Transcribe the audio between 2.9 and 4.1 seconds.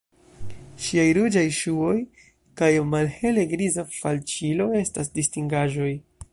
malhele-griza